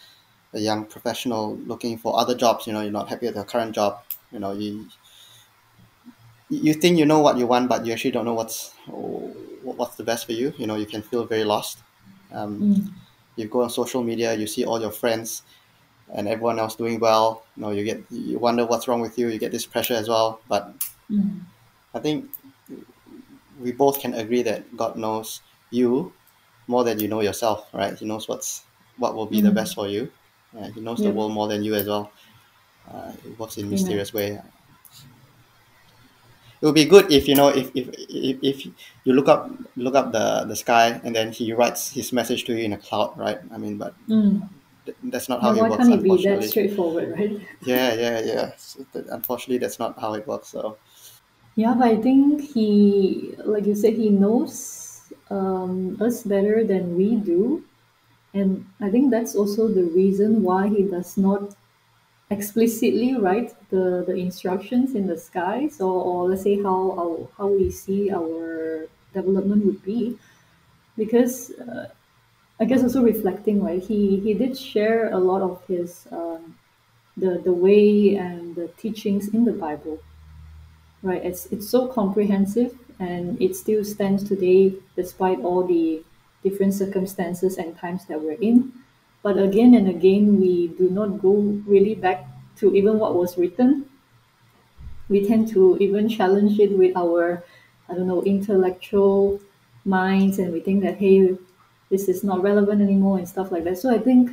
[0.54, 2.66] a young professional looking for other jobs.
[2.66, 4.04] You know, you're not happy with your current job.
[4.32, 4.88] You know, you
[6.48, 10.04] you think you know what you want, but you actually don't know what's what's the
[10.04, 10.52] best for you.
[10.58, 11.82] You know, you can feel very lost.
[12.30, 13.03] Um, Mm.
[13.36, 15.42] You go on social media, you see all your friends
[16.14, 17.48] and everyone else doing well.
[17.56, 19.28] You know, you get you wonder what's wrong with you.
[19.28, 20.42] You get this pressure as well.
[20.48, 20.76] But
[21.10, 21.46] Mm.
[21.94, 22.30] I think
[23.56, 26.16] we both can agree that God knows you
[26.66, 27.96] more than you know yourself, right?
[27.98, 28.66] He knows what's
[28.96, 29.52] what will be the Mm.
[29.52, 30.12] best for you.
[30.52, 32.14] Yeah, he knows the world more than you as well.
[32.86, 34.40] Uh, it works in mysterious way.
[36.64, 38.66] It would be good if you know if, if if if
[39.04, 42.54] you look up look up the the sky and then he writes his message to
[42.56, 43.38] you in a cloud, right?
[43.52, 44.48] I mean, but Mm.
[44.86, 47.40] th- that's not how But it why works, can't it be that straightforward, right?
[47.60, 48.52] Yeah, yeah, yeah.
[48.58, 50.48] So unfortunately, that's not how it works.
[50.48, 50.78] So
[51.56, 57.16] Yeah, but I think he, like you said, he knows um, us better than we
[57.16, 57.64] do.
[58.34, 61.54] And I think that's also the reason why he does not
[62.30, 67.46] explicitly write the, the instructions in the skies or, or let's say how, our, how
[67.48, 70.18] we see our development would be.
[70.96, 71.88] Because uh,
[72.60, 76.56] I guess also reflecting, right, he, he did share a lot of his, um,
[77.16, 79.98] the, the way and the teachings in the Bible.
[81.02, 86.02] Right it's it's so comprehensive and it still stands today despite all the
[86.42, 88.72] different circumstances and times that we're in
[89.24, 91.34] but again and again we do not go
[91.66, 92.26] really back
[92.58, 93.86] to even what was written.
[95.08, 97.42] We tend to even challenge it with our
[97.88, 99.40] i don't know intellectual
[99.84, 101.36] minds and we think that hey
[101.90, 103.78] this is not relevant anymore and stuff like that.
[103.78, 104.30] So i think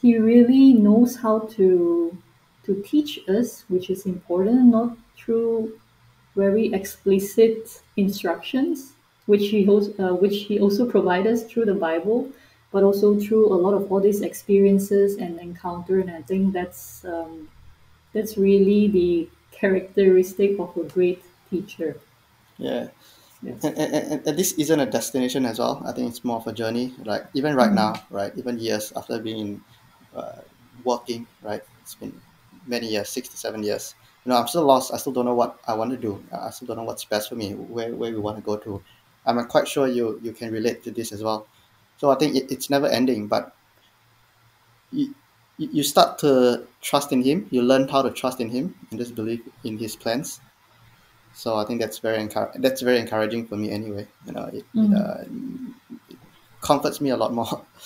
[0.00, 2.16] he really knows how to
[2.64, 5.78] to teach us, which is important, not through
[6.36, 8.92] very explicit instructions,
[9.26, 12.28] which he also, uh, which he also provides us through the Bible,
[12.72, 16.00] but also through a lot of all these experiences and encounter.
[16.00, 17.48] And I think that's um,
[18.12, 21.96] that's really the characteristic of a great teacher.
[22.58, 22.88] Yeah.
[23.42, 23.62] Yes.
[23.62, 25.80] And, and, and, and this isn't a destination as well.
[25.86, 26.92] I think it's more of a journey.
[27.04, 28.32] Like even right now, right?
[28.36, 29.62] Even years after being
[30.14, 30.40] uh,
[30.84, 31.62] working, right?
[31.82, 32.12] It's been
[32.66, 33.94] many years, six to seven years.
[34.24, 34.92] You know, I'm still lost.
[34.92, 36.22] I still don't know what I want to do.
[36.32, 38.82] I still don't know what's best for me, where, where we want to go to.
[39.24, 41.46] I'm quite sure you you can relate to this as well.
[41.98, 43.54] So I think it, it's never ending, but
[44.90, 45.14] you,
[45.56, 47.46] you start to trust in him.
[47.50, 50.40] You learn how to trust in him and just believe in his plans.
[51.34, 54.08] So I think that's very encour- that's very encouraging for me anyway.
[54.26, 54.92] You know, it, Mm.
[54.92, 55.24] it, uh,
[56.10, 56.18] it
[56.60, 57.66] comforts me a lot more.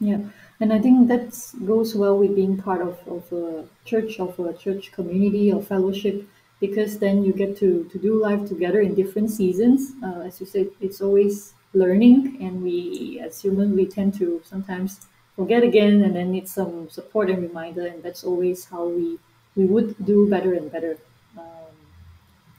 [0.00, 0.18] Yeah,
[0.60, 1.32] and I think that
[1.64, 6.28] goes well with being part of, of a church, of a church community or fellowship,
[6.60, 9.92] because then you get to, to do life together in different seasons.
[10.02, 15.06] Uh, as you said, it's always learning, and we, as humans, we tend to sometimes
[15.36, 19.18] forget again and then need some support and reminder, and that's always how we,
[19.56, 20.98] we would do better and better
[21.38, 21.74] um,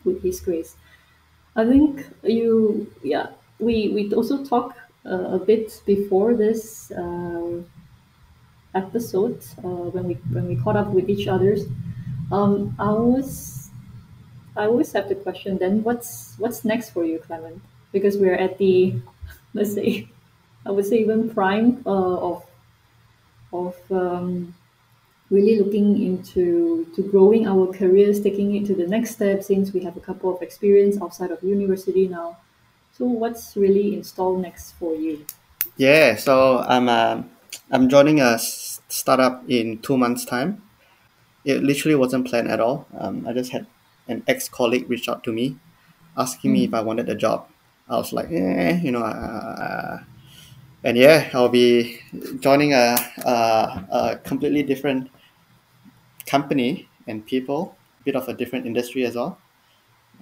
[0.03, 0.75] with His grace.
[1.55, 3.27] I think you, yeah,
[3.59, 4.75] we we also talk
[5.05, 7.61] uh, a bit before this uh,
[8.73, 11.65] episode uh, when we when we caught up with each others.
[12.31, 13.69] Um, I was
[14.57, 17.61] I always have the question then what's what's next for you, Clement?
[17.91, 18.95] Because we're at the
[19.53, 20.07] let's say
[20.65, 22.45] I would say even prime uh, of
[23.53, 24.53] of um,
[25.29, 29.83] really looking into to growing our careers, taking it to the next step since we
[29.83, 32.37] have a couple of experience outside of university now.
[32.97, 35.25] So what's really installed next for you?
[35.77, 37.23] Yeah, so I'm uh,
[37.71, 40.61] I'm joining a startup in two months' time.
[41.43, 42.87] It literally wasn't planned at all.
[42.97, 43.67] Um, I just had
[44.07, 45.57] an ex colleague reach out to me,
[46.17, 47.47] asking me if I wanted a job.
[47.87, 49.99] I was like, eh, you know, uh,
[50.83, 51.99] and yeah, I'll be
[52.39, 52.95] joining a,
[53.25, 53.31] a,
[53.91, 55.09] a completely different
[56.25, 59.37] company and people, bit of a different industry as well,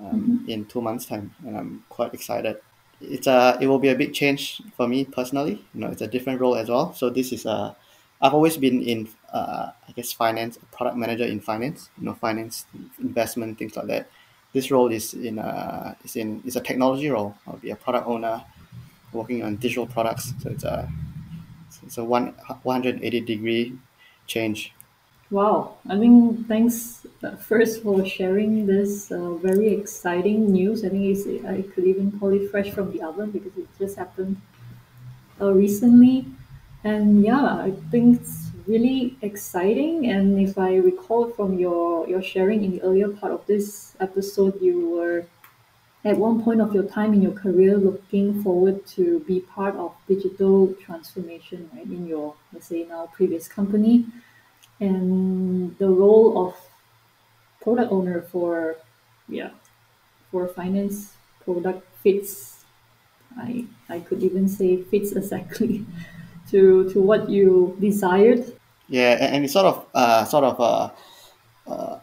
[0.01, 2.57] um, in two months' time, and I'm quite excited.
[3.01, 5.65] It's a it will be a big change for me personally.
[5.73, 6.93] You know, it's a different role as well.
[6.93, 7.75] So this is a
[8.21, 11.89] I've always been in uh, I guess finance, product manager in finance.
[11.99, 12.65] You know, finance,
[12.99, 14.09] investment, things like that.
[14.53, 17.35] This role is in a is in is a technology role.
[17.47, 18.45] I'll be a product owner,
[19.13, 20.33] working on digital products.
[20.41, 20.91] So it's a
[21.83, 23.77] it's a one 180 degree
[24.27, 24.73] change.
[25.29, 30.85] Wow, I mean, thanks uh, first for sharing this uh, very exciting news.
[30.85, 34.39] I think I could even call it fresh from the oven because it just happened
[35.41, 36.25] uh, recently.
[36.83, 38.21] And yeah, I think
[38.67, 40.09] really exciting.
[40.09, 44.61] And if I recall from your, your sharing in the earlier part of this episode,
[44.61, 45.25] you were
[46.05, 49.95] at one point of your time in your career looking forward to be part of
[50.07, 54.05] digital transformation, right, in your, let's say, now previous company
[54.79, 56.55] and the role of
[57.61, 58.75] product owner for
[59.29, 59.49] yeah
[60.31, 62.65] for finance product fits
[63.37, 65.85] i i could even say fits exactly
[66.51, 68.45] to to what you desired
[68.89, 70.89] Yeah, and, and it sort of uh, sort of uh,
[71.67, 71.99] uh,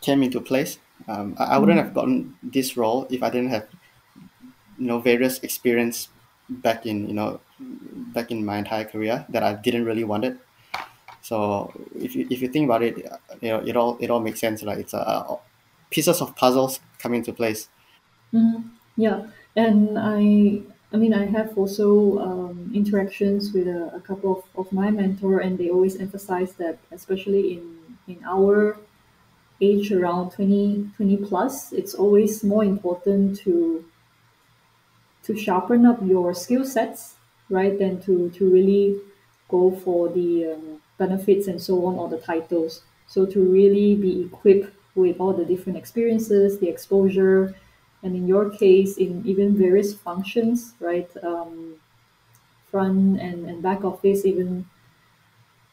[0.00, 0.78] came into place.
[1.06, 3.66] Um, I, I wouldn't have gotten this role if I didn't have
[4.78, 6.08] you know various experience
[6.48, 10.36] back in you know back in my entire career that I didn't really want it.
[11.22, 14.20] So if you if you think about it, uh, you know it all it all
[14.20, 14.62] makes sense.
[14.62, 15.36] Like it's uh,
[15.90, 17.68] pieces of puzzles come into place.
[18.32, 18.70] Mhm.
[18.96, 24.44] Yeah, and I, I mean, I have also um, interactions with a, a couple of,
[24.66, 28.78] of my mentor, and they always emphasize that, especially in in our
[29.60, 33.84] age around 20 20 plus, it's always more important to
[35.22, 37.16] to sharpen up your skill sets,
[37.50, 39.00] right, than to to really
[39.48, 42.82] go for the um, benefits and so on or the titles.
[43.06, 47.54] So to really be equipped with all the different experiences, the exposure,
[48.02, 51.74] and in your case, in even various functions, right, um,
[52.70, 54.66] front and, and back office, even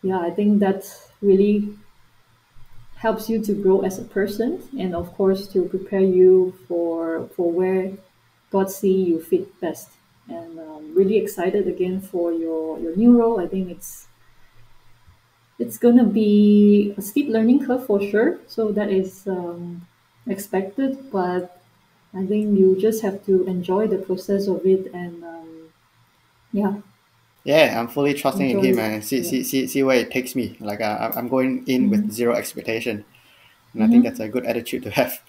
[0.01, 0.86] yeah, I think that
[1.21, 1.76] really
[2.95, 7.51] helps you to grow as a person and of course to prepare you for for
[7.51, 7.91] where
[8.51, 9.89] God see you fit best.
[10.30, 13.39] And um, really excited again for your your new role.
[13.39, 14.07] I think it's
[15.59, 18.39] it's gonna be a steep learning curve for sure.
[18.47, 19.88] So that is um,
[20.28, 21.61] expected, but
[22.16, 25.70] I think you just have to enjoy the process of it and um,
[26.53, 26.82] yeah,
[27.45, 28.80] Yeah, I'm fully trusting in him it.
[28.80, 29.24] and see Yeah.
[29.24, 30.57] see see, see where it takes me.
[30.59, 33.05] Like uh, I'm going in with zero expectation,
[33.74, 34.05] and I think Mhm.
[34.05, 35.22] that's a good attitude to have.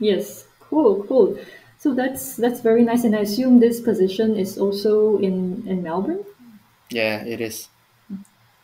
[0.00, 0.46] Yes.
[0.60, 1.04] Cool.
[1.04, 1.38] Cool.
[1.78, 6.24] So that's that's very nice, and I assume this position is also in in Melbourne.
[6.90, 7.68] Yeah, it is.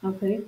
[0.05, 0.41] Okay.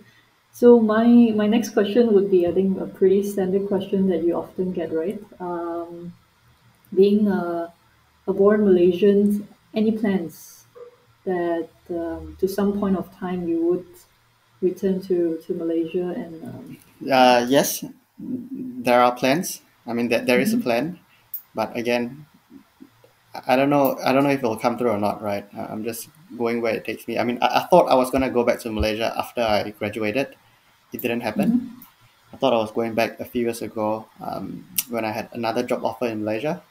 [0.52, 1.06] So my
[1.36, 4.92] my next question would be, I think, a pretty standard question that you often get,
[4.92, 5.20] right?
[5.40, 6.12] Um,
[6.95, 7.72] being a,
[8.26, 10.64] a born Malaysian, any plans
[11.24, 13.86] that um, to some point of time you would
[14.61, 17.84] return to, to Malaysia and um, Uh, yes,
[18.18, 19.62] there are plans.
[19.86, 20.99] I mean, there, there is a plan,
[21.55, 22.26] but again,
[23.47, 23.97] I don't know.
[24.05, 25.22] I don't know if it will come through or not.
[25.22, 25.47] Right?
[25.55, 27.18] I'm just going where it takes me.
[27.18, 30.34] I mean, I, I thought I was gonna go back to Malaysia after I graduated.
[30.93, 31.70] It didn't happen.
[32.32, 35.62] I thought I was going back a few years ago um, when I had another
[35.62, 36.62] job offer in Malaysia.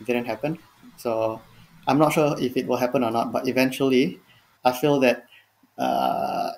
[0.00, 0.58] It didn't happen.
[0.96, 1.40] So
[1.86, 3.32] I'm not sure if it will happen or not.
[3.32, 4.20] But eventually,
[4.64, 5.26] I feel that
[5.78, 6.52] uh,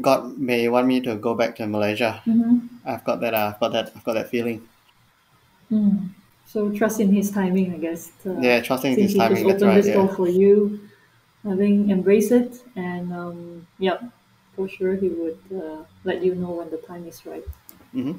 [0.00, 2.22] God may want me to go back to Malaysia.
[2.84, 3.34] I've got that.
[3.34, 3.92] Uh, I've got that.
[3.96, 4.68] I've got that feeling.
[5.70, 6.10] Mm.
[6.46, 8.10] So trust in his timing, I guess.
[8.24, 10.14] Uh, Yeah, trusting his he timing, just that's opened right, this door yeah.
[10.16, 10.80] for you,
[11.44, 14.04] having embraced it, and um, yep,
[14.54, 17.44] for sure he would uh, let you know when the time is right.
[17.92, 18.12] hmm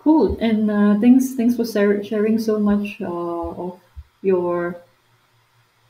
[0.00, 3.06] Cool, and uh, thanks thanks for shar- sharing so much uh,
[3.64, 3.80] of
[4.22, 4.80] your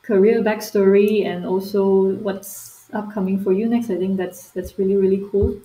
[0.03, 3.91] career backstory and also what's upcoming for you next.
[3.91, 5.57] I think that's that's really really cool.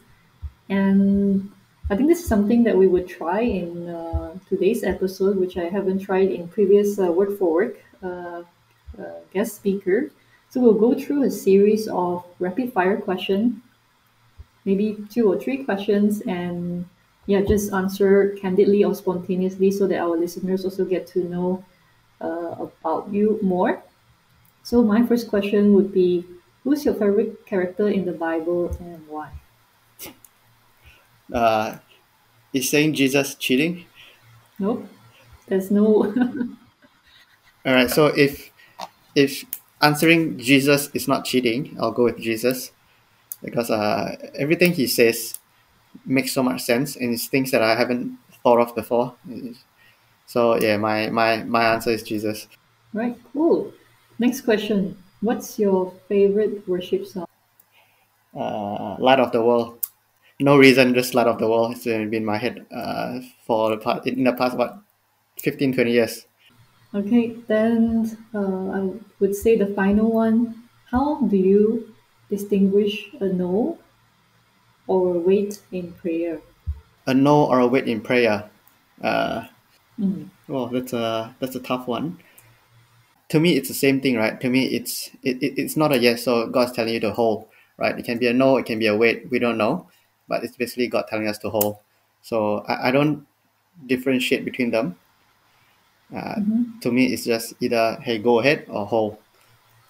[0.69, 1.51] And
[1.91, 5.65] I think this is something that we would try in uh, today's episode, which I
[5.69, 8.43] haven't tried in previous uh, Word for Word uh,
[8.99, 10.11] uh, guest speaker.
[10.49, 13.55] So we'll go through a series of rapid fire questions,
[14.65, 16.85] maybe two or three questions, and
[17.26, 21.63] yeah, just answer candidly or spontaneously so that our listeners also get to know
[22.21, 23.82] uh, about you more.
[24.63, 26.26] So my first question would be,
[26.63, 29.32] who's your favorite character in the Bible and why?
[31.34, 31.78] Uh,
[32.53, 33.86] is saying Jesus cheating?
[34.59, 34.86] Nope,
[35.47, 36.13] there's no
[37.65, 37.89] All right.
[37.89, 38.51] So if
[39.15, 39.45] if
[39.82, 42.71] answering Jesus is not cheating, I'll go with Jesus
[43.41, 45.39] because uh, everything he says
[46.05, 49.15] makes so much sense and it's things that I haven't thought of before.
[50.25, 52.47] So yeah, my my my answer is Jesus.
[52.93, 53.73] Right, cool.
[54.19, 54.97] Next question.
[55.21, 57.27] What's your favorite worship song?
[58.35, 59.79] Uh, Light of the World.
[60.39, 61.73] No reason, just Light of the World.
[61.73, 64.81] It's been in my head uh, for the past, in the past about
[65.39, 66.25] 15, 20 years.
[66.93, 70.63] Okay, then uh, I would say the final one.
[70.91, 71.95] How do you
[72.29, 73.79] distinguish a no
[74.93, 76.39] or wait in prayer?
[77.07, 78.49] A no or a wait in prayer.
[79.01, 79.47] Uh,
[79.99, 80.29] Mm.
[80.47, 82.17] well, that's a that's a tough one.
[83.29, 84.39] To me, it's the same thing, right?
[84.41, 86.23] To me, it's it, it, it's not a yes.
[86.23, 87.45] So God's telling you to hold,
[87.77, 87.97] right?
[87.97, 89.29] It can be a no, it can be a wait.
[89.29, 89.85] We don't know,
[90.27, 91.77] but it's basically God telling us to hold.
[92.21, 93.27] So I, I don't
[93.85, 94.97] differentiate between them.
[96.13, 96.81] Uh, Mhm.
[96.81, 99.17] To me, it's just either hey, go ahead or hold,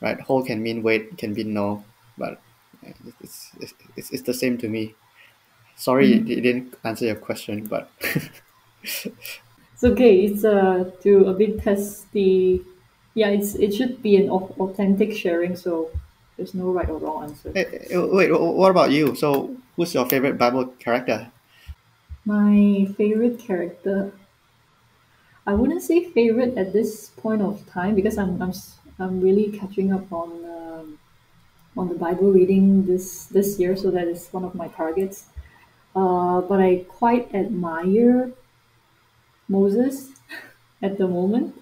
[0.01, 0.19] right?
[0.19, 1.83] Hold can mean wait, can mean no,
[2.17, 2.39] but
[3.21, 4.95] it's it's, it's, it's the same to me.
[5.75, 6.27] Sorry, Mhm.
[6.27, 7.91] it didn't answer your question, but
[9.73, 10.25] It's okay.
[10.25, 12.63] It's uh, to a bit test the.
[13.15, 15.91] Yeah, it's it should be an au- authentic sharing, so
[16.38, 17.55] there's no right or wrong answer.
[17.55, 19.15] Hey, hey, wait, what about you?
[19.15, 21.31] So, who's your favorite Bible character?
[22.25, 24.11] My favorite character.
[25.47, 28.51] I wouldn't say favorite at this point of time because I'm I'm,
[28.99, 30.99] I'm really catching up on um,
[31.78, 35.28] on the Bible reading this this year, so that is one of my targets.
[35.95, 38.32] Uh, but I quite admire
[39.47, 40.11] Moses
[40.82, 41.55] at the moment.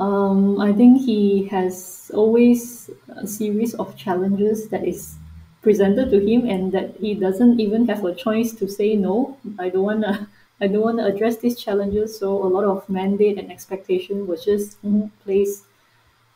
[0.00, 5.16] Um, I think he has always a series of challenges that is
[5.62, 9.36] presented to him, and that he doesn't even have a choice to say no.
[9.58, 10.28] I don't wanna,
[10.60, 12.18] I don't wanna address these challenges.
[12.18, 14.78] So a lot of mandate and expectation was just
[15.24, 15.64] placed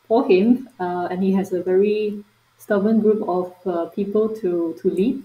[0.09, 2.25] for him, uh, and he has a very
[2.59, 5.23] stubborn group of uh, people to to lead.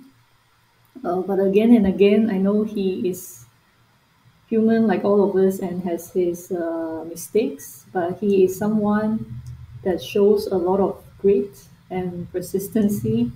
[1.04, 3.46] Uh, but again and again, I know he is
[4.50, 9.42] human like all of us and has his uh, mistakes, but he is someone
[9.84, 13.32] that shows a lot of grit and persistency,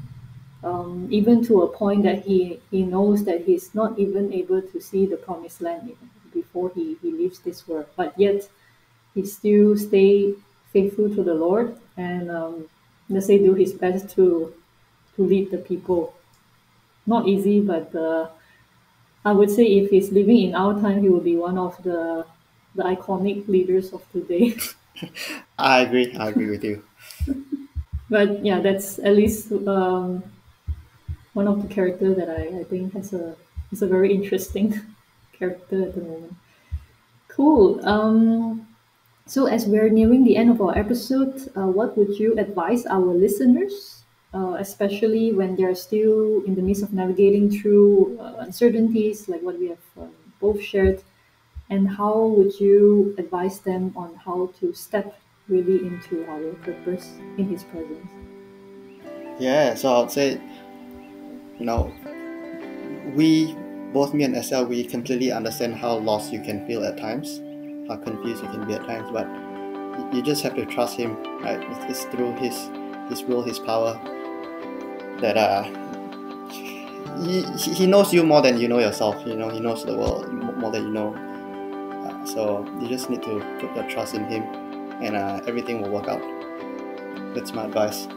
[0.63, 4.81] um, even to a point that he, he knows that he's not even able to
[4.81, 5.91] see the promised land
[6.33, 7.87] before he, he leaves this world.
[7.95, 8.49] But yet,
[9.13, 10.33] he still stay
[10.73, 12.65] faithful to the Lord and um,
[13.09, 14.53] let's say do his best to
[15.15, 16.13] to lead the people.
[17.07, 18.29] Not easy, but uh,
[19.25, 22.25] I would say if he's living in our time, he will be one of the
[22.75, 24.55] the iconic leaders of today.
[25.57, 26.13] I agree.
[26.15, 26.83] I agree with you.
[28.09, 30.23] but yeah, that's at least um,
[31.33, 33.35] one of the characters that I, I think has a
[33.71, 34.79] is a very interesting
[35.33, 36.35] character at the moment.
[37.27, 37.85] Cool.
[37.87, 38.67] Um,
[39.27, 42.99] so as we're nearing the end of our episode, uh, what would you advise our
[42.99, 44.03] listeners,
[44.33, 49.57] uh, especially when they're still in the midst of navigating through uh, uncertainties like what
[49.57, 51.01] we have um, both shared,
[51.71, 55.17] and how would you advise them on how to step
[55.47, 58.11] really into our purpose in His presence?
[59.39, 60.39] Yeah, so I'd say,
[61.59, 61.91] you know,
[63.15, 63.55] we,
[63.91, 67.39] both me and Estelle, we completely understand how lost you can feel at times,
[67.87, 69.27] how confused you can be at times, but
[70.13, 71.59] you just have to trust Him, right?
[71.61, 72.69] It's, it's through His
[73.09, 73.99] His will, His power
[75.21, 75.63] that uh,
[77.23, 79.25] he, he knows you more than you know yourself.
[79.25, 81.15] You know, He knows the world more than you know.
[82.05, 84.43] Uh, so you just need to put your trust in Him,
[85.01, 86.21] and uh, everything will work out.
[87.33, 88.07] That's my advice.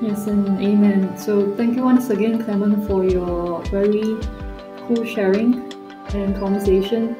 [0.00, 1.16] Yes, and amen.
[1.18, 4.18] So thank you once again, Clement, for your very
[4.86, 5.72] cool sharing
[6.14, 7.16] and conversation.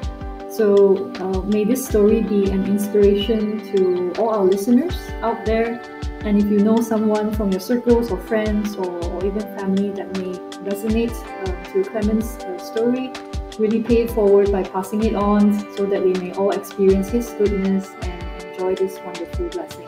[0.51, 5.81] So uh, may this story be an inspiration to all our listeners out there.
[6.25, 10.11] And if you know someone from your circles or friends or, or even family that
[10.17, 10.33] may
[10.69, 13.11] resonate uh, to Clement's uh, story,
[13.57, 17.29] really pay it forward by passing it on so that we may all experience his
[17.31, 19.87] goodness and enjoy this wonderful blessing.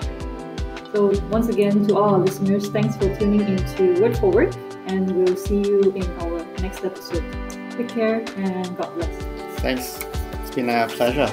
[0.93, 4.55] So once again, to all our listeners, thanks for tuning into Word for Word,
[4.88, 7.24] and we'll see you in our next episode.
[7.72, 9.59] Take care and God bless.
[9.59, 10.12] Thanks.
[10.54, 11.26] It's been a pleasure.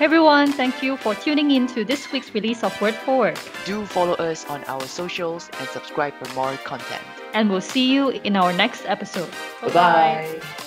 [0.00, 3.38] everyone, thank you for tuning in to this week's release of Word for Word.
[3.66, 7.02] Do follow us on our socials and subscribe for more content.
[7.34, 9.30] And we'll see you in our next episode.
[9.60, 10.63] Bye bye.